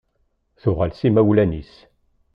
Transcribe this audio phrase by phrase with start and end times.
[0.61, 1.73] Tuɣal s imawlan-is.